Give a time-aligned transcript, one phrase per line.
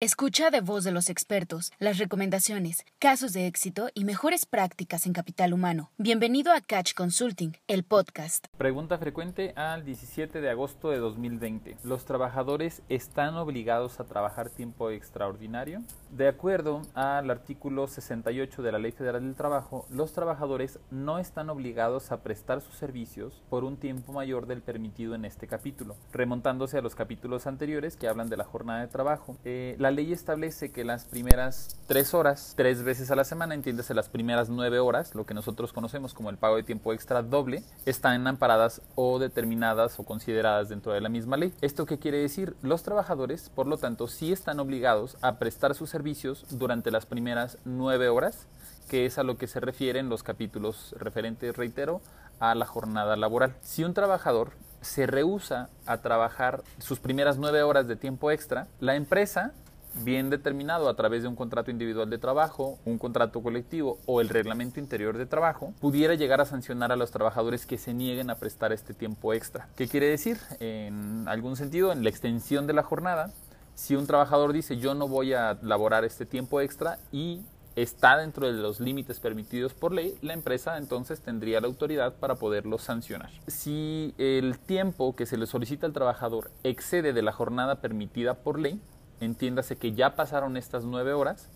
[0.00, 5.12] Escucha de voz de los expertos las recomendaciones, casos de éxito y mejores prácticas en
[5.12, 5.90] capital humano.
[5.98, 8.46] Bienvenido a Catch Consulting, el podcast.
[8.56, 11.78] Pregunta frecuente al 17 de agosto de 2020.
[11.82, 15.82] ¿Los trabajadores están obligados a trabajar tiempo extraordinario?
[16.12, 21.50] De acuerdo al artículo 68 de la Ley Federal del Trabajo, los trabajadores no están
[21.50, 26.78] obligados a prestar sus servicios por un tiempo mayor del permitido en este capítulo, remontándose
[26.78, 29.36] a los capítulos anteriores que hablan de la jornada de trabajo.
[29.44, 33.94] Eh, la ley establece que las primeras tres horas, tres veces a la semana, entiéndase
[33.94, 37.62] las primeras nueve horas, lo que nosotros conocemos como el pago de tiempo extra doble,
[37.86, 41.52] están amparadas o determinadas o consideradas dentro de la misma ley.
[41.60, 42.56] ¿Esto qué quiere decir?
[42.62, 47.58] Los trabajadores, por lo tanto, sí están obligados a prestar sus servicios durante las primeras
[47.64, 48.46] nueve horas,
[48.88, 52.00] que es a lo que se refieren los capítulos referentes, reitero,
[52.40, 53.54] a la jornada laboral.
[53.62, 58.94] Si un trabajador se rehúsa a trabajar sus primeras nueve horas de tiempo extra, la
[58.94, 59.52] empresa
[59.94, 64.28] bien determinado a través de un contrato individual de trabajo, un contrato colectivo o el
[64.28, 68.36] reglamento interior de trabajo, pudiera llegar a sancionar a los trabajadores que se nieguen a
[68.36, 69.68] prestar este tiempo extra.
[69.76, 70.38] ¿Qué quiere decir?
[70.60, 73.32] En algún sentido, en la extensión de la jornada,
[73.74, 77.42] si un trabajador dice yo no voy a laborar este tiempo extra y
[77.76, 82.34] está dentro de los límites permitidos por ley, la empresa entonces tendría la autoridad para
[82.34, 83.30] poderlo sancionar.
[83.46, 88.58] Si el tiempo que se le solicita al trabajador excede de la jornada permitida por
[88.58, 88.80] ley,
[89.20, 91.48] entiéndase que ya pasaron estas nueve horas,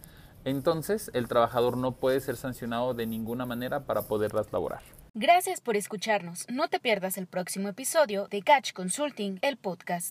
[0.44, 4.82] entonces el trabajador no puede ser sancionado de ninguna manera para poderlas laborar.
[5.14, 6.46] Gracias por escucharnos.
[6.48, 10.10] No te pierdas el próximo episodio de Catch Consulting, el podcast.